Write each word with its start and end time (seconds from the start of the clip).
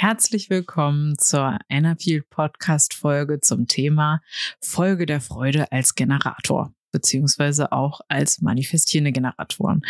Herzlich 0.00 0.48
willkommen 0.48 1.18
zur 1.18 1.58
Annafield 1.68 2.30
Podcast 2.30 2.94
Folge 2.94 3.40
zum 3.40 3.66
Thema 3.66 4.20
Folge 4.60 5.06
der 5.06 5.20
Freude 5.20 5.72
als 5.72 5.96
Generator 5.96 6.72
beziehungsweise 6.92 7.72
auch 7.72 8.00
als 8.06 8.40
manifestierende 8.40 9.10
Generatoren. 9.10 9.82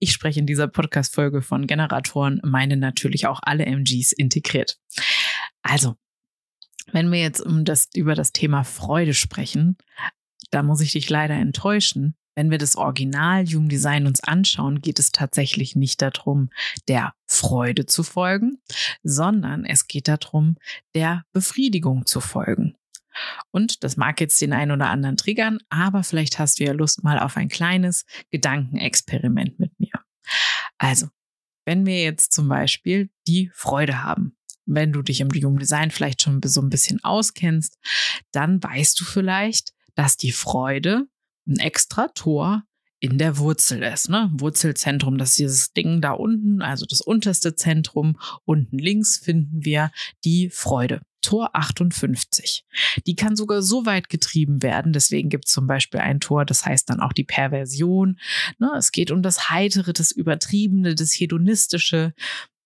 Ich 0.00 0.10
spreche 0.10 0.40
in 0.40 0.46
dieser 0.46 0.66
Podcast-Folge 0.66 1.40
von 1.40 1.68
Generatoren, 1.68 2.40
meine 2.42 2.76
natürlich 2.76 3.28
auch 3.28 3.38
alle 3.44 3.64
MGs 3.64 4.10
integriert. 4.10 4.80
Also, 5.62 5.94
wenn 6.90 7.12
wir 7.12 7.20
jetzt 7.20 7.40
um 7.40 7.64
das, 7.64 7.88
über 7.94 8.16
das 8.16 8.32
Thema 8.32 8.64
Freude 8.64 9.14
sprechen, 9.14 9.76
da 10.50 10.64
muss 10.64 10.80
ich 10.80 10.90
dich 10.90 11.08
leider 11.08 11.34
enttäuschen. 11.34 12.16
Wenn 12.34 12.50
wir 12.50 12.58
das 12.58 12.76
Original 12.76 13.46
Human 13.46 13.68
Design 13.68 14.06
uns 14.06 14.20
anschauen, 14.20 14.80
geht 14.80 14.98
es 14.98 15.12
tatsächlich 15.12 15.76
nicht 15.76 16.02
darum, 16.02 16.50
der 16.88 17.14
Freude 17.26 17.86
zu 17.86 18.02
folgen, 18.02 18.58
sondern 19.02 19.64
es 19.64 19.86
geht 19.86 20.08
darum, 20.08 20.56
der 20.94 21.24
Befriedigung 21.32 22.06
zu 22.06 22.20
folgen. 22.20 22.76
Und 23.50 23.84
das 23.84 23.96
mag 23.96 24.20
jetzt 24.20 24.40
den 24.40 24.52
einen 24.52 24.72
oder 24.72 24.90
anderen 24.90 25.16
triggern, 25.16 25.58
aber 25.68 26.02
vielleicht 26.02 26.38
hast 26.38 26.58
du 26.58 26.64
ja 26.64 26.72
Lust 26.72 27.04
mal 27.04 27.18
auf 27.18 27.36
ein 27.36 27.48
kleines 27.48 28.04
Gedankenexperiment 28.30 29.60
mit 29.60 29.78
mir. 29.78 29.92
Also, 30.78 31.08
wenn 31.64 31.86
wir 31.86 32.02
jetzt 32.02 32.32
zum 32.32 32.48
Beispiel 32.48 33.10
die 33.26 33.50
Freude 33.54 34.02
haben, 34.02 34.36
wenn 34.66 34.92
du 34.92 35.02
dich 35.02 35.20
im 35.20 35.30
Human 35.30 35.58
Design 35.58 35.90
vielleicht 35.90 36.22
schon 36.22 36.40
so 36.42 36.60
ein 36.60 36.70
bisschen 36.70 37.02
auskennst, 37.04 37.78
dann 38.32 38.62
weißt 38.62 38.98
du 39.00 39.04
vielleicht, 39.04 39.72
dass 39.94 40.16
die 40.16 40.32
Freude 40.32 41.06
ein 41.46 41.58
extra 41.58 42.08
Tor 42.08 42.64
in 43.00 43.18
der 43.18 43.36
Wurzel 43.36 43.82
ist. 43.82 44.08
Ne? 44.08 44.30
Wurzelzentrum, 44.32 45.18
das 45.18 45.30
ist 45.30 45.38
dieses 45.38 45.72
Ding 45.72 46.00
da 46.00 46.12
unten, 46.12 46.62
also 46.62 46.86
das 46.86 47.00
unterste 47.00 47.54
Zentrum. 47.54 48.18
Unten 48.44 48.78
links 48.78 49.18
finden 49.18 49.64
wir 49.64 49.90
die 50.24 50.48
Freude. 50.48 51.02
Tor 51.20 51.50
58. 51.54 52.64
Die 53.06 53.14
kann 53.14 53.34
sogar 53.34 53.62
so 53.62 53.86
weit 53.86 54.08
getrieben 54.08 54.62
werden. 54.62 54.92
Deswegen 54.92 55.30
gibt 55.30 55.46
es 55.46 55.52
zum 55.52 55.66
Beispiel 55.66 56.00
ein 56.00 56.20
Tor, 56.20 56.44
das 56.44 56.64
heißt 56.66 56.88
dann 56.90 57.00
auch 57.00 57.12
die 57.12 57.24
Perversion. 57.24 58.18
Ne? 58.58 58.70
Es 58.76 58.92
geht 58.92 59.10
um 59.10 59.22
das 59.22 59.48
Heitere, 59.50 59.92
das 59.92 60.10
Übertriebene, 60.10 60.94
das 60.94 61.12
Hedonistische. 61.12 62.12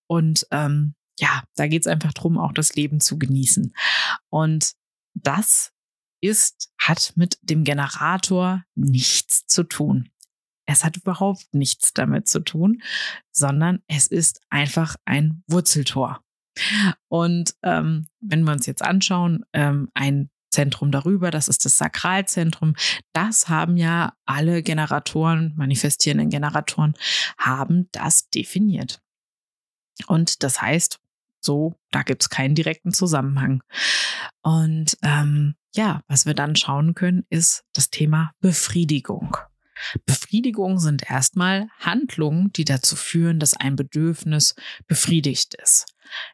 Und 0.08 0.46
ähm, 0.50 0.94
ja, 1.18 1.44
da 1.56 1.66
geht 1.66 1.82
es 1.82 1.86
einfach 1.86 2.12
darum, 2.12 2.38
auch 2.38 2.52
das 2.52 2.74
Leben 2.74 3.00
zu 3.00 3.18
genießen. 3.18 3.74
Und 4.28 4.72
das 5.14 5.72
ist, 6.20 6.70
hat 6.78 7.12
mit 7.16 7.38
dem 7.42 7.64
Generator 7.64 8.64
nichts 8.74 9.46
zu 9.46 9.64
tun. 9.64 10.10
Es 10.66 10.84
hat 10.84 10.96
überhaupt 10.96 11.46
nichts 11.52 11.94
damit 11.94 12.28
zu 12.28 12.40
tun, 12.40 12.82
sondern 13.32 13.82
es 13.86 14.06
ist 14.06 14.40
einfach 14.50 14.96
ein 15.04 15.42
Wurzeltor. 15.46 16.20
Und 17.08 17.54
ähm, 17.62 18.06
wenn 18.20 18.42
wir 18.44 18.52
uns 18.52 18.66
jetzt 18.66 18.82
anschauen, 18.82 19.44
ähm, 19.52 19.88
ein 19.94 20.30
Zentrum 20.50 20.90
darüber, 20.90 21.30
das 21.30 21.48
ist 21.48 21.64
das 21.64 21.76
Sakralzentrum. 21.76 22.74
Das 23.12 23.48
haben 23.48 23.76
ja 23.76 24.14
alle 24.24 24.62
Generatoren, 24.62 25.54
manifestierenden 25.56 26.30
Generatoren, 26.30 26.94
haben 27.38 27.88
das 27.92 28.28
definiert. 28.30 29.00
Und 30.06 30.42
das 30.42 30.60
heißt, 30.60 31.00
so, 31.40 31.76
da 31.92 32.02
gibt 32.02 32.22
es 32.22 32.30
keinen 32.30 32.54
direkten 32.54 32.92
Zusammenhang. 32.92 33.62
Und 34.48 34.96
ähm, 35.02 35.56
ja, 35.74 36.00
was 36.08 36.24
wir 36.24 36.32
dann 36.32 36.56
schauen 36.56 36.94
können, 36.94 37.26
ist 37.28 37.64
das 37.74 37.90
Thema 37.90 38.32
Befriedigung. 38.40 39.36
Befriedigung 40.06 40.78
sind 40.78 41.10
erstmal 41.10 41.68
Handlungen, 41.80 42.50
die 42.54 42.64
dazu 42.64 42.96
führen, 42.96 43.40
dass 43.40 43.52
ein 43.52 43.76
Bedürfnis 43.76 44.54
befriedigt 44.86 45.54
ist. 45.62 45.84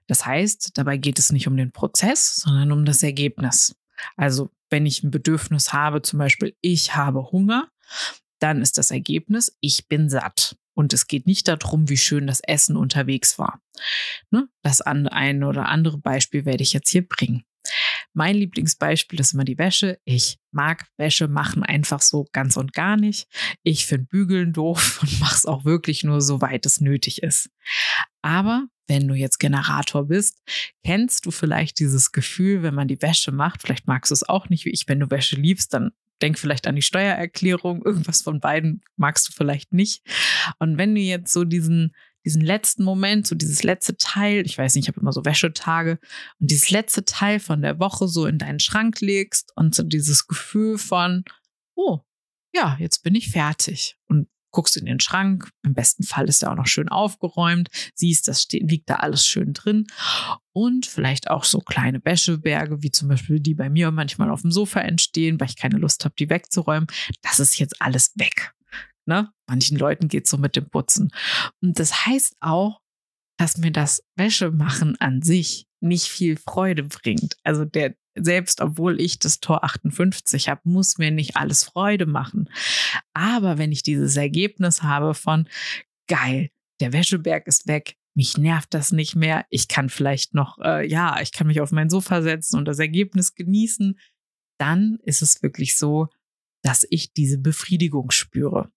Das 0.06 0.24
heißt, 0.24 0.78
dabei 0.78 0.96
geht 0.96 1.18
es 1.18 1.32
nicht 1.32 1.48
um 1.48 1.56
den 1.56 1.72
Prozess, 1.72 2.36
sondern 2.36 2.70
um 2.70 2.84
das 2.84 3.02
Ergebnis. 3.02 3.74
Also 4.16 4.52
wenn 4.70 4.86
ich 4.86 5.02
ein 5.02 5.10
Bedürfnis 5.10 5.72
habe, 5.72 6.00
zum 6.00 6.20
Beispiel 6.20 6.56
ich 6.60 6.94
habe 6.94 7.32
Hunger, 7.32 7.68
dann 8.38 8.62
ist 8.62 8.78
das 8.78 8.92
Ergebnis, 8.92 9.56
ich 9.58 9.88
bin 9.88 10.08
satt. 10.08 10.56
Und 10.74 10.92
es 10.92 11.08
geht 11.08 11.26
nicht 11.26 11.48
darum, 11.48 11.88
wie 11.88 11.96
schön 11.96 12.28
das 12.28 12.38
Essen 12.40 12.76
unterwegs 12.76 13.40
war. 13.40 13.60
Ne? 14.30 14.48
Das 14.62 14.82
eine 14.82 15.48
oder 15.48 15.66
andere 15.66 15.98
Beispiel 15.98 16.44
werde 16.44 16.62
ich 16.62 16.72
jetzt 16.72 16.90
hier 16.90 17.06
bringen. 17.06 17.44
Mein 18.14 18.36
Lieblingsbeispiel 18.36 19.20
ist 19.20 19.34
immer 19.34 19.44
die 19.44 19.58
Wäsche. 19.58 19.98
Ich 20.04 20.38
mag 20.52 20.86
Wäsche 20.96 21.28
machen 21.28 21.64
einfach 21.64 22.00
so 22.00 22.26
ganz 22.32 22.56
und 22.56 22.72
gar 22.72 22.96
nicht. 22.96 23.26
Ich 23.62 23.86
finde 23.86 24.06
Bügeln 24.06 24.52
doof 24.52 24.98
und 25.02 25.20
mache 25.20 25.34
es 25.34 25.46
auch 25.46 25.64
wirklich 25.64 26.04
nur 26.04 26.20
so 26.20 26.40
weit 26.40 26.64
es 26.64 26.80
nötig 26.80 27.22
ist. 27.22 27.50
Aber 28.22 28.66
wenn 28.86 29.08
du 29.08 29.14
jetzt 29.14 29.38
Generator 29.38 30.06
bist, 30.06 30.42
kennst 30.84 31.26
du 31.26 31.30
vielleicht 31.30 31.78
dieses 31.80 32.12
Gefühl, 32.12 32.62
wenn 32.62 32.74
man 32.74 32.88
die 32.88 33.00
Wäsche 33.02 33.32
macht. 33.32 33.62
Vielleicht 33.62 33.86
magst 33.86 34.10
du 34.10 34.14
es 34.14 34.28
auch 34.28 34.48
nicht 34.48 34.64
wie 34.64 34.70
ich. 34.70 34.88
Wenn 34.88 35.00
du 35.00 35.10
Wäsche 35.10 35.36
liebst, 35.36 35.74
dann 35.74 35.90
denk 36.22 36.38
vielleicht 36.38 36.66
an 36.66 36.76
die 36.76 36.82
Steuererklärung. 36.82 37.82
Irgendwas 37.84 38.22
von 38.22 38.40
beiden 38.40 38.82
magst 38.96 39.28
du 39.28 39.32
vielleicht 39.32 39.72
nicht. 39.72 40.02
Und 40.58 40.78
wenn 40.78 40.94
du 40.94 41.00
jetzt 41.00 41.32
so 41.32 41.44
diesen, 41.44 41.94
diesen 42.24 42.42
letzten 42.42 42.84
Moment, 42.84 43.26
so 43.26 43.34
dieses 43.34 43.62
letzte 43.62 43.96
Teil, 43.96 44.44
ich 44.46 44.56
weiß 44.56 44.74
nicht, 44.74 44.84
ich 44.84 44.88
habe 44.88 45.00
immer 45.00 45.12
so 45.12 45.24
Wäschetage, 45.24 45.98
und 46.40 46.50
dieses 46.50 46.70
letzte 46.70 47.04
Teil 47.04 47.40
von 47.40 47.62
der 47.62 47.78
Woche 47.78 48.08
so 48.08 48.26
in 48.26 48.38
deinen 48.38 48.60
Schrank 48.60 49.00
legst 49.00 49.52
und 49.56 49.74
so 49.74 49.82
dieses 49.82 50.26
Gefühl 50.26 50.78
von, 50.78 51.24
oh, 51.74 52.00
ja, 52.54 52.76
jetzt 52.78 53.02
bin 53.02 53.14
ich 53.14 53.30
fertig. 53.30 53.96
Und 54.06 54.28
guckst 54.54 54.76
in 54.76 54.86
den 54.86 55.00
Schrank, 55.00 55.50
im 55.64 55.74
besten 55.74 56.04
Fall 56.04 56.28
ist 56.28 56.42
er 56.42 56.52
auch 56.52 56.56
noch 56.56 56.68
schön 56.68 56.88
aufgeräumt, 56.88 57.68
siehst, 57.94 58.28
das 58.28 58.42
steht, 58.42 58.70
liegt 58.70 58.88
da 58.88 58.96
alles 58.96 59.26
schön 59.26 59.52
drin 59.52 59.86
und 60.52 60.86
vielleicht 60.86 61.28
auch 61.28 61.42
so 61.42 61.58
kleine 61.58 62.02
Wäscheberge, 62.04 62.82
wie 62.82 62.92
zum 62.92 63.08
Beispiel 63.08 63.40
die 63.40 63.54
bei 63.54 63.68
mir 63.68 63.90
manchmal 63.90 64.30
auf 64.30 64.42
dem 64.42 64.52
Sofa 64.52 64.80
entstehen, 64.80 65.40
weil 65.40 65.48
ich 65.48 65.56
keine 65.56 65.78
Lust 65.78 66.04
habe, 66.04 66.14
die 66.16 66.30
wegzuräumen. 66.30 66.86
Das 67.22 67.40
ist 67.40 67.58
jetzt 67.58 67.82
alles 67.82 68.12
weg. 68.14 68.54
Ne? 69.06 69.30
Manchen 69.46 69.78
Leuten 69.78 70.08
geht 70.08 70.24
es 70.24 70.30
so 70.30 70.38
mit 70.38 70.56
dem 70.56 70.68
Putzen. 70.68 71.10
Und 71.60 71.78
das 71.78 72.06
heißt 72.06 72.36
auch, 72.40 72.80
dass 73.38 73.58
mir 73.58 73.72
das 73.72 74.02
Wäschemachen 74.16 74.96
an 75.00 75.22
sich 75.22 75.66
nicht 75.80 76.06
viel 76.06 76.36
Freude 76.36 76.84
bringt. 76.84 77.36
Also 77.42 77.64
der, 77.64 77.94
selbst 78.16 78.60
obwohl 78.60 79.00
ich 79.00 79.18
das 79.18 79.40
Tor 79.40 79.64
58 79.64 80.48
habe, 80.48 80.60
muss 80.64 80.98
mir 80.98 81.10
nicht 81.10 81.36
alles 81.36 81.64
Freude 81.64 82.06
machen. 82.06 82.48
Aber 83.12 83.58
wenn 83.58 83.72
ich 83.72 83.82
dieses 83.82 84.16
Ergebnis 84.16 84.82
habe 84.82 85.14
von 85.14 85.48
geil, 86.08 86.50
der 86.80 86.92
Wäscheberg 86.92 87.46
ist 87.46 87.66
weg, 87.66 87.96
mich 88.16 88.38
nervt 88.38 88.72
das 88.72 88.92
nicht 88.92 89.16
mehr, 89.16 89.44
ich 89.50 89.68
kann 89.68 89.88
vielleicht 89.88 90.34
noch, 90.34 90.58
äh, 90.62 90.86
ja, 90.86 91.20
ich 91.20 91.32
kann 91.32 91.48
mich 91.48 91.60
auf 91.60 91.72
mein 91.72 91.90
Sofa 91.90 92.22
setzen 92.22 92.56
und 92.56 92.66
das 92.66 92.78
Ergebnis 92.78 93.34
genießen, 93.34 93.98
dann 94.58 94.98
ist 95.02 95.20
es 95.20 95.42
wirklich 95.42 95.76
so, 95.76 96.08
dass 96.62 96.86
ich 96.88 97.12
diese 97.12 97.38
Befriedigung 97.38 98.10
spüre. 98.10 98.70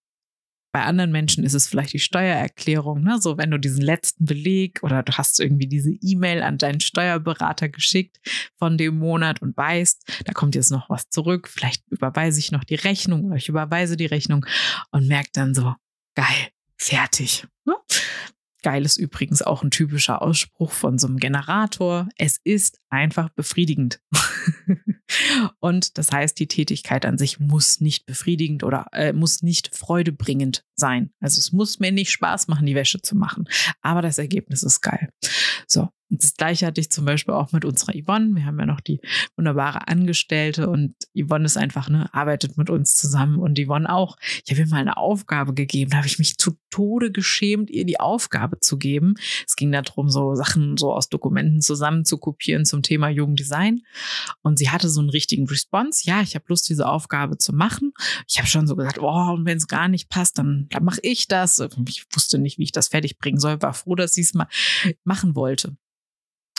Bei 0.72 0.84
anderen 0.84 1.12
Menschen 1.12 1.44
ist 1.44 1.54
es 1.54 1.68
vielleicht 1.68 1.94
die 1.94 2.00
Steuererklärung, 2.00 3.02
ne? 3.02 3.20
So, 3.20 3.38
wenn 3.38 3.52
du 3.52 3.58
diesen 3.58 3.82
letzten 3.82 4.26
Beleg 4.26 4.84
oder 4.84 5.02
du 5.02 5.14
hast 5.14 5.40
irgendwie 5.40 5.68
diese 5.68 5.92
E-Mail 5.92 6.44
an 6.44 6.58
deinen 6.58 6.82
Steuerberater 6.82 7.70
geschickt 7.70 8.18
von 8.58 8.78
dem 8.78 9.00
Monat 9.00 9.42
und 9.42 9.56
weißt, 9.56 10.24
da 10.26 10.34
kommt 10.34 10.56
jetzt 10.56 10.72
noch 10.72 10.90
was 10.90 11.10
zurück. 11.10 11.48
Vielleicht 11.48 11.84
überweise 11.90 12.40
ich 12.40 12.52
noch 12.52 12.64
die 12.64 12.76
Rechnung 12.76 13.26
oder 13.26 13.38
ich 13.38 13.50
überweise 13.50 13.98
die 13.98 14.06
Rechnung 14.06 14.46
und 14.92 15.08
merke 15.08 15.30
dann 15.34 15.56
so, 15.56 15.74
geil, 16.16 16.50
fertig. 16.78 17.48
Ne? 17.66 17.76
Geil 18.64 18.84
ist 18.84 18.98
übrigens 18.98 19.42
auch 19.42 19.64
ein 19.64 19.72
typischer 19.72 20.22
Ausspruch 20.22 20.72
von 20.72 20.98
so 20.98 21.08
einem 21.08 21.18
Generator. 21.18 22.10
Es 22.18 22.40
ist 22.44 22.80
einfach 22.90 23.30
befriedigend. 23.30 24.02
und 25.60 25.98
das 25.98 26.12
heißt, 26.12 26.40
die 26.40 26.48
Tätigkeit 26.48 27.06
an 27.06 27.18
sich 27.18 27.40
muss 27.40 27.82
nicht 27.82 28.06
befriedigend 28.06 28.64
oder 28.64 28.86
äh, 28.94 29.14
muss 29.14 29.42
nicht 29.42 29.76
freudebringend 29.76 30.64
sein. 30.76 31.12
Also 31.20 31.40
es 31.40 31.52
muss 31.52 31.80
mir 31.80 31.92
nicht 31.92 32.12
Spaß 32.12 32.48
machen, 32.48 32.66
die 32.66 32.76
Wäsche 32.76 33.02
zu 33.02 33.16
machen. 33.16 33.48
Aber 33.82 34.02
das 34.02 34.18
Ergebnis 34.18 34.64
ist 34.64 34.82
geil. 34.82 35.10
So, 35.68 35.90
und 36.10 36.24
das 36.24 36.36
gleiche 36.36 36.66
hatte 36.66 36.80
ich 36.80 36.90
zum 36.90 37.06
Beispiel 37.06 37.34
auch 37.34 37.52
mit 37.52 37.66
unserer 37.66 37.94
Yvonne. 37.94 38.36
Wir 38.36 38.46
haben 38.46 38.60
ja 38.60 38.66
noch 38.66 38.80
die 38.80 39.02
wunderbare 39.36 39.88
Angestellte 39.88 40.70
und 40.70 40.96
Yvonne 41.14 41.46
ist 41.46 41.58
einfach, 41.58 41.90
ne, 41.90 42.14
arbeitet 42.14 42.58
mit 42.58 42.70
uns 42.70 42.96
zusammen 42.96 43.40
und 43.40 43.60
Yvonne 43.60 43.92
auch. 43.94 44.16
Ich 44.46 44.52
habe 44.52 44.62
ihr 44.62 44.68
mal 44.68 44.80
eine 44.80 44.98
Aufgabe 44.98 45.54
gegeben, 45.54 45.92
da 45.92 45.98
habe 45.98 46.08
ich 46.08 46.18
mich 46.18 46.38
zu 46.38 46.58
Tode 46.70 47.12
geschämt, 47.12 47.70
ihr 47.70 47.86
die 47.86 48.00
Aufgabe 48.00 48.60
zu 48.60 48.78
geben. 48.78 49.16
Es 49.46 49.56
ging 49.56 49.72
darum, 49.72 50.10
so 50.10 50.36
Sachen 50.36 50.78
so 50.78 50.94
aus 50.94 51.10
Dokumenten 51.10 51.62
zusammen 51.62 52.06
zu 52.06 52.18
kopieren 52.18 52.66
zum 52.66 52.84
Thema 52.84 53.10
Jugenddesign. 53.10 53.82
Und 54.42 54.60
sie 54.60 54.70
hatte 54.70 54.90
so 54.90 55.02
einen 55.02 55.10
richtigen 55.10 55.48
Response. 55.48 56.04
Ja, 56.06 56.22
ich 56.22 56.36
habe 56.36 56.46
Lust, 56.48 56.70
diese 56.70 56.88
Aufgabe 56.88 57.38
zu 57.38 57.54
machen. 57.54 57.92
Ich 58.28 58.38
habe 58.38 58.48
schon 58.48 58.68
so 58.68 58.76
gesagt, 58.76 59.00
oh, 59.00 59.34
und 59.34 59.46
wenn 59.46 59.58
es 59.58 59.68
gar 59.68 59.88
nicht 59.88 60.10
passt, 60.10 60.38
dann, 60.38 60.68
dann 60.70 60.84
mache 60.84 61.00
ich 61.04 61.28
das. 61.28 61.60
Ich 61.88 62.06
wusste 62.14 62.40
nicht, 62.40 62.58
wie 62.58 62.64
ich 62.64 62.72
das 62.72 62.88
fertig 62.90 63.18
bringen 63.18 63.40
soll, 63.40 63.62
war 63.62 63.74
froh, 63.74 63.96
dass 63.96 64.14
sie 64.14 64.22
es 64.22 64.34
mal 64.34 64.48
machen 65.04 65.36
wollte. 65.36 65.76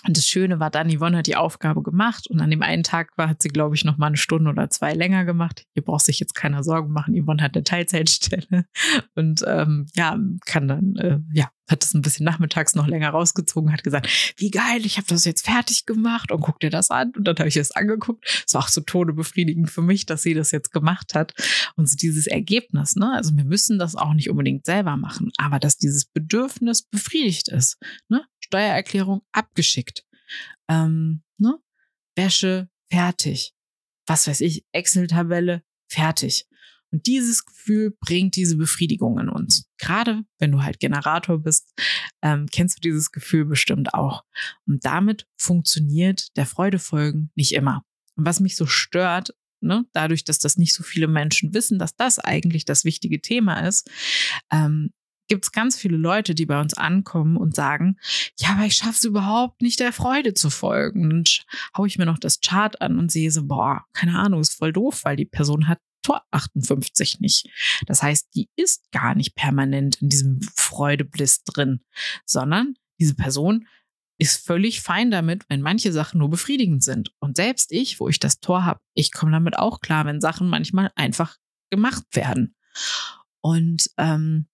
Und 0.07 0.17
das 0.17 0.29
Schöne 0.29 0.61
war 0.61 0.71
dann, 0.71 0.91
Yvonne 0.97 1.19
hat 1.19 1.27
die 1.27 1.37
Aufgabe 1.37 1.83
gemacht 1.83 2.29
und 2.29 2.41
an 2.41 2.51
dem 2.51 2.63
einen 2.63 2.85
Tag 2.85 3.11
war, 3.17 3.29
hat 3.29 3.43
sie, 3.43 3.49
glaube 3.49 3.75
ich, 3.75 3.85
noch 3.85 3.97
mal 3.99 4.07
eine 4.07 4.17
Stunde 4.17 4.51
oder 4.51 4.71
zwei 4.71 4.95
länger 4.95 5.25
gemacht. 5.25 5.65
Hier 5.75 5.83
braucht 5.83 6.05
sich 6.05 6.21
jetzt 6.21 6.35
keiner 6.35 6.63
Sorgen 6.63 6.93
machen. 6.93 7.21
Yvonne 7.21 7.43
hat 7.43 7.57
eine 7.57 7.65
Teilzeitstelle 7.65 8.65
und 9.17 9.45
ähm, 9.47 9.87
ja, 9.97 10.17
kann 10.47 10.69
dann, 10.69 10.97
äh, 10.97 11.19
ja, 11.33 11.51
hat 11.69 11.83
das 11.83 11.95
ein 11.95 12.03
bisschen 12.03 12.25
nachmittags 12.25 12.75
noch 12.75 12.87
länger 12.87 13.11
rausgezogen, 13.11 13.73
hat 13.73 13.85
gesagt, 13.85 14.35
wie 14.37 14.51
geil, 14.51 14.85
ich 14.85 14.97
habe 14.97 15.07
das 15.09 15.25
jetzt 15.25 15.45
fertig 15.45 15.85
gemacht 15.85 16.33
und 16.33 16.41
guck 16.41 16.61
dir 16.61 16.71
das 16.71 16.91
an. 16.91 17.13
Und 17.17 17.25
dann 17.25 17.37
habe 17.37 17.49
ich 17.49 17.57
es 17.57 17.73
angeguckt. 17.73 18.25
Es 18.47 18.55
war 18.55 18.63
auch 18.63 18.69
so 18.69 18.81
todebefriedigend 18.81 19.69
für 19.69 19.83
mich, 19.83 20.07
dass 20.07 20.23
sie 20.23 20.33
das 20.33 20.53
jetzt 20.53 20.73
gemacht 20.73 21.15
hat. 21.15 21.35
Und 21.77 21.89
so 21.89 21.97
dieses 21.97 22.27
Ergebnis, 22.27 22.97
ne? 22.97 23.13
Also 23.15 23.37
wir 23.37 23.45
müssen 23.45 23.79
das 23.79 23.97
auch 23.97 24.15
nicht 24.15 24.31
unbedingt 24.31 24.65
selber 24.65 24.97
machen, 24.97 25.31
aber 25.37 25.59
dass 25.59 25.77
dieses 25.77 26.07
Bedürfnis 26.07 26.85
befriedigt 26.85 27.49
ist. 27.49 27.79
Ne? 28.09 28.25
Steuererklärung 28.49 29.23
abgeschickt. 29.33 30.05
Ähm, 30.69 31.23
ne? 31.39 31.59
Wäsche 32.17 32.69
fertig. 32.91 33.55
Was 34.07 34.27
weiß 34.27 34.41
ich, 34.41 34.65
Excel-Tabelle 34.73 35.63
fertig. 35.91 36.47
Und 36.91 37.07
dieses 37.07 37.45
Gefühl 37.45 37.95
bringt 38.01 38.37
diese 38.37 38.57
Befriedigung 38.57 39.19
in 39.19 39.29
uns. 39.29 39.69
Gerade 39.79 40.23
wenn 40.39 40.53
du 40.53 40.63
halt 40.63 40.81
Generator 40.81 41.39
bist, 41.39 41.79
ähm, 42.23 42.47
kennst 42.51 42.79
du 42.79 42.81
dieses 42.81 43.13
Gefühl 43.13 43.45
bestimmt 43.45 43.93
auch. 43.93 44.25
Und 44.67 44.85
damit 44.87 45.27
funktioniert 45.37 46.35
der 46.37 46.47
Freudefolgen 46.47 47.31
nicht 47.35 47.53
immer. 47.53 47.85
Und 48.17 48.25
was 48.25 48.41
mich 48.41 48.57
so 48.57 48.65
stört, 48.65 49.35
ne, 49.61 49.85
dadurch, 49.93 50.25
dass 50.25 50.39
das 50.39 50.57
nicht 50.57 50.75
so 50.75 50.83
viele 50.83 51.09
Menschen 51.09 51.53
wissen, 51.53 51.79
dass 51.79 51.95
das 51.95 52.19
eigentlich 52.19 52.65
das 52.65 52.85
wichtige 52.85 53.21
Thema 53.21 53.67
ist, 53.67 53.91
ähm, 54.51 54.91
gibt 55.29 55.45
es 55.45 55.53
ganz 55.53 55.77
viele 55.79 55.97
Leute, 55.97 56.35
die 56.35 56.47
bei 56.47 56.61
uns 56.61 56.75
ankommen 56.75 57.37
und 57.37 57.55
sagen, 57.55 57.97
ja, 58.39 58.51
aber 58.51 58.65
ich 58.65 58.75
schaffe 58.75 58.97
es 58.97 59.05
überhaupt 59.05 59.63
nicht, 59.63 59.81
der 59.81 59.93
Freude 59.93 60.35
zu 60.35 60.51
folgen. 60.51 61.13
Und 61.13 61.45
haue 61.77 61.87
ich 61.87 61.99
mir 61.99 62.07
noch 62.07 62.19
das 62.19 62.41
Chart 62.41 62.81
an 62.81 62.99
und 62.99 63.13
sehe 63.13 63.31
so, 63.31 63.47
boah, 63.47 63.85
keine 63.93 64.19
Ahnung, 64.19 64.41
ist 64.41 64.55
voll 64.55 64.73
doof, 64.73 65.05
weil 65.05 65.17
die 65.17 65.27
Person 65.27 65.69
hat 65.69 65.79
Tor 66.03 66.23
58 66.31 67.21
nicht. 67.21 67.49
Das 67.87 68.03
heißt, 68.03 68.29
die 68.35 68.49
ist 68.57 68.91
gar 68.93 69.15
nicht 69.15 69.35
permanent 69.35 70.01
in 70.01 70.09
diesem 70.09 70.41
Freudebliss 70.57 71.45
drin, 71.45 71.81
sondern 72.25 72.75
diese 72.99 73.15
Person 73.15 73.67
ist 74.19 74.45
völlig 74.45 74.81
fein 74.81 75.11
damit, 75.11 75.45
wenn 75.49 75.61
manche 75.61 75.93
Sachen 75.93 76.19
nur 76.19 76.31
befriedigend 76.31 76.83
sind. 76.83 77.13
Und 77.21 77.37
selbst 77.37 77.71
ich, 77.73 78.01
wo 78.01 78.09
ich 78.09 78.19
das 78.19 78.41
Tor 78.41 78.65
habe, 78.65 78.81
ich 78.95 79.13
komme 79.13 79.33
damit 79.33 79.59
auch 79.59 79.81
klar, 79.81 80.07
wenn 80.07 80.21
Sachen 80.21 80.49
manchmal 80.49 80.91
einfach 80.97 81.37
gemacht 81.71 82.05
werden. 82.13 82.57
Und 83.41 83.91
ähm, 83.97 84.49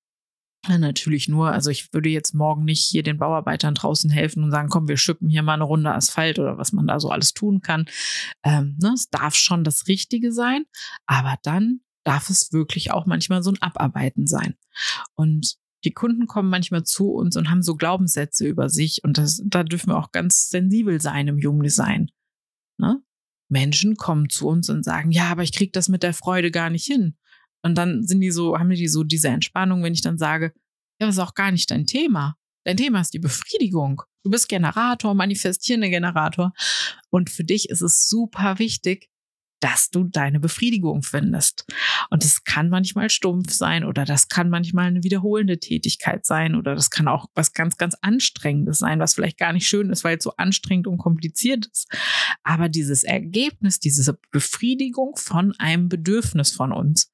natürlich 0.68 1.28
nur, 1.28 1.52
also 1.52 1.70
ich 1.70 1.92
würde 1.92 2.08
jetzt 2.08 2.34
morgen 2.34 2.64
nicht 2.64 2.82
hier 2.82 3.02
den 3.02 3.18
Bauarbeitern 3.18 3.74
draußen 3.74 4.10
helfen 4.10 4.42
und 4.44 4.50
sagen, 4.50 4.68
komm, 4.68 4.88
wir 4.88 4.96
schippen 4.96 5.28
hier 5.28 5.42
mal 5.42 5.54
eine 5.54 5.64
Runde 5.64 5.92
Asphalt 5.92 6.38
oder 6.38 6.58
was 6.58 6.72
man 6.72 6.86
da 6.86 7.00
so 7.00 7.10
alles 7.10 7.34
tun 7.34 7.60
kann. 7.60 7.86
Ähm, 8.42 8.76
ne, 8.80 8.92
es 8.94 9.10
darf 9.10 9.34
schon 9.34 9.64
das 9.64 9.86
Richtige 9.88 10.32
sein, 10.32 10.64
aber 11.06 11.36
dann 11.42 11.80
darf 12.04 12.30
es 12.30 12.52
wirklich 12.52 12.92
auch 12.92 13.06
manchmal 13.06 13.42
so 13.42 13.50
ein 13.50 13.62
Abarbeiten 13.62 14.26
sein. 14.26 14.54
Und 15.14 15.56
die 15.84 15.92
Kunden 15.92 16.26
kommen 16.26 16.48
manchmal 16.48 16.84
zu 16.84 17.10
uns 17.10 17.36
und 17.36 17.50
haben 17.50 17.62
so 17.62 17.76
Glaubenssätze 17.76 18.46
über 18.46 18.68
sich 18.68 19.04
und 19.04 19.18
das, 19.18 19.42
da 19.44 19.62
dürfen 19.62 19.90
wir 19.90 19.98
auch 19.98 20.12
ganz 20.12 20.48
sensibel 20.48 21.00
sein 21.00 21.28
im 21.28 21.38
Jugenddesign. 21.38 22.10
Ne? 22.78 23.02
Menschen 23.48 23.96
kommen 23.96 24.30
zu 24.30 24.48
uns 24.48 24.70
und 24.70 24.82
sagen, 24.82 25.10
ja, 25.10 25.30
aber 25.30 25.42
ich 25.42 25.52
krieg 25.52 25.72
das 25.72 25.88
mit 25.88 26.02
der 26.02 26.14
Freude 26.14 26.50
gar 26.50 26.70
nicht 26.70 26.86
hin. 26.86 27.16
Und 27.64 27.76
dann 27.76 28.06
sind 28.06 28.20
die 28.20 28.30
so, 28.30 28.58
haben 28.58 28.68
die 28.70 28.88
so 28.88 29.04
diese 29.04 29.28
Entspannung, 29.28 29.82
wenn 29.82 29.94
ich 29.94 30.02
dann 30.02 30.18
sage, 30.18 30.52
ja, 31.00 31.06
das 31.06 31.16
ist 31.16 31.20
auch 31.20 31.34
gar 31.34 31.50
nicht 31.50 31.70
dein 31.70 31.86
Thema. 31.86 32.36
Dein 32.64 32.76
Thema 32.76 33.00
ist 33.00 33.14
die 33.14 33.18
Befriedigung. 33.18 34.02
Du 34.22 34.30
bist 34.30 34.48
Generator, 34.48 35.14
manifestierender 35.14 35.88
Generator. 35.88 36.52
Und 37.10 37.30
für 37.30 37.44
dich 37.44 37.70
ist 37.70 37.82
es 37.82 38.06
super 38.06 38.58
wichtig, 38.58 39.08
dass 39.64 39.88
du 39.88 40.04
deine 40.04 40.40
Befriedigung 40.40 41.02
findest. 41.02 41.64
Und 42.10 42.22
es 42.22 42.44
kann 42.44 42.68
manchmal 42.68 43.08
stumpf 43.08 43.50
sein 43.50 43.82
oder 43.82 44.04
das 44.04 44.28
kann 44.28 44.50
manchmal 44.50 44.88
eine 44.88 45.02
wiederholende 45.04 45.58
Tätigkeit 45.58 46.26
sein 46.26 46.54
oder 46.54 46.74
das 46.74 46.90
kann 46.90 47.08
auch 47.08 47.30
was 47.34 47.54
ganz, 47.54 47.78
ganz 47.78 47.96
Anstrengendes 48.02 48.76
sein, 48.80 49.00
was 49.00 49.14
vielleicht 49.14 49.38
gar 49.38 49.54
nicht 49.54 49.66
schön 49.66 49.88
ist, 49.88 50.04
weil 50.04 50.18
es 50.18 50.24
so 50.24 50.36
anstrengend 50.36 50.86
und 50.86 50.98
kompliziert 50.98 51.64
ist. 51.64 51.88
Aber 52.42 52.68
dieses 52.68 53.04
Ergebnis, 53.04 53.80
diese 53.80 54.18
Befriedigung 54.30 55.16
von 55.16 55.54
einem 55.58 55.88
Bedürfnis 55.88 56.52
von 56.52 56.70
uns, 56.70 57.10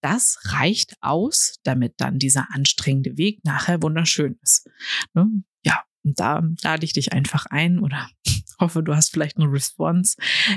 das 0.00 0.38
reicht 0.44 0.94
aus, 1.00 1.58
damit 1.64 1.94
dann 1.96 2.20
dieser 2.20 2.46
anstrengende 2.54 3.18
Weg 3.18 3.44
nachher 3.44 3.82
wunderschön 3.82 4.38
ist. 4.40 4.70
Ne? 5.14 5.26
Ja, 5.64 5.82
und 6.04 6.20
da 6.20 6.44
lade 6.62 6.84
ich 6.84 6.92
dich 6.92 7.12
einfach 7.12 7.46
ein 7.46 7.80
oder 7.80 8.08
hoffe, 8.60 8.82
du 8.82 8.94
hast 8.94 9.12
vielleicht 9.12 9.36
eine 9.36 9.50
Response, 9.50 10.16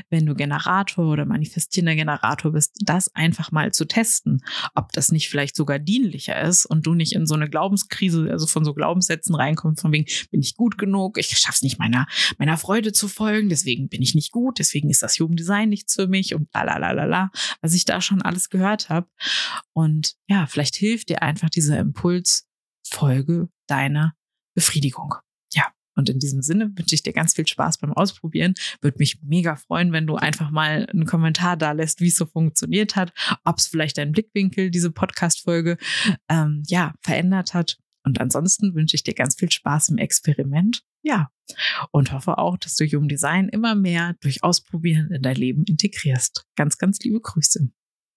wenn 0.09 0.25
du 0.25 0.35
Generator 0.35 1.05
oder 1.05 1.25
manifestierender 1.25 1.95
Generator 1.95 2.51
bist, 2.51 2.75
das 2.81 3.13
einfach 3.15 3.51
mal 3.51 3.71
zu 3.71 3.85
testen, 3.85 4.43
ob 4.75 4.91
das 4.91 5.11
nicht 5.11 5.29
vielleicht 5.29 5.55
sogar 5.55 5.79
dienlicher 5.79 6.39
ist 6.41 6.65
und 6.65 6.85
du 6.85 6.93
nicht 6.93 7.13
in 7.13 7.25
so 7.25 7.35
eine 7.35 7.49
Glaubenskrise, 7.49 8.29
also 8.31 8.47
von 8.47 8.65
so 8.65 8.73
Glaubenssätzen 8.73 9.35
reinkommst, 9.35 9.81
von 9.81 9.91
wegen, 9.91 10.05
bin 10.31 10.41
ich 10.41 10.55
gut 10.55 10.77
genug, 10.77 11.17
ich 11.17 11.27
schaff's 11.37 11.61
nicht 11.61 11.79
meiner, 11.79 12.07
meiner 12.37 12.57
Freude 12.57 12.91
zu 12.91 13.07
folgen, 13.07 13.49
deswegen 13.49 13.89
bin 13.89 14.01
ich 14.01 14.15
nicht 14.15 14.31
gut, 14.31 14.59
deswegen 14.59 14.89
ist 14.89 15.03
das 15.03 15.17
Jugenddesign 15.17 15.69
nichts 15.69 15.95
für 15.95 16.07
mich 16.07 16.33
und 16.35 16.49
la 16.53 16.63
la 16.63 16.77
la 16.77 16.91
la 16.91 17.05
la, 17.05 17.31
was 17.61 17.73
ich 17.73 17.85
da 17.85 18.01
schon 18.01 18.21
alles 18.21 18.49
gehört 18.49 18.89
habe. 18.89 19.07
Und 19.73 20.15
ja, 20.27 20.47
vielleicht 20.47 20.75
hilft 20.75 21.09
dir 21.09 21.21
einfach 21.21 21.49
dieser 21.49 21.79
Impulsfolge 21.79 23.49
deiner 23.67 24.13
Befriedigung. 24.53 25.15
Und 25.95 26.09
in 26.09 26.19
diesem 26.19 26.41
Sinne 26.41 26.71
wünsche 26.75 26.95
ich 26.95 27.03
dir 27.03 27.13
ganz 27.13 27.33
viel 27.35 27.47
Spaß 27.47 27.79
beim 27.79 27.93
Ausprobieren. 27.93 28.53
Würde 28.81 28.97
mich 28.99 29.21
mega 29.23 29.55
freuen, 29.55 29.91
wenn 29.91 30.07
du 30.07 30.15
einfach 30.15 30.51
mal 30.51 30.87
einen 30.87 31.05
Kommentar 31.05 31.57
da 31.57 31.71
lässt, 31.71 32.01
wie 32.01 32.07
es 32.07 32.15
so 32.15 32.25
funktioniert 32.25 32.95
hat, 32.95 33.13
ob 33.43 33.57
es 33.57 33.67
vielleicht 33.67 33.97
deinen 33.97 34.11
Blickwinkel, 34.11 34.71
diese 34.71 34.91
Podcast-Folge, 34.91 35.77
ähm, 36.29 36.63
ja, 36.67 36.93
verändert 37.01 37.53
hat. 37.53 37.77
Und 38.03 38.19
ansonsten 38.19 38.73
wünsche 38.73 38.95
ich 38.95 39.03
dir 39.03 39.13
ganz 39.13 39.35
viel 39.35 39.51
Spaß 39.51 39.89
im 39.89 39.97
Experiment. 39.97 40.83
Ja. 41.03 41.31
Und 41.91 42.11
hoffe 42.11 42.37
auch, 42.37 42.57
dass 42.57 42.75
du 42.75 42.85
Human 42.85 43.09
Design 43.09 43.49
immer 43.49 43.75
mehr 43.75 44.15
durch 44.21 44.43
Ausprobieren 44.43 45.11
in 45.11 45.21
dein 45.21 45.35
Leben 45.35 45.63
integrierst. 45.65 46.45
Ganz, 46.55 46.77
ganz 46.77 46.99
liebe 46.99 47.19
Grüße. 47.19 47.69